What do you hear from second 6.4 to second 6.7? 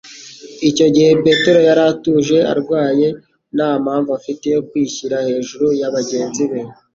be.